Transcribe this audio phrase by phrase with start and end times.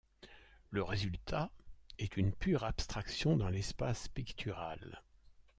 [0.71, 1.51] Le résultat
[1.99, 5.03] est une pure abstraction dans l'espace pictural.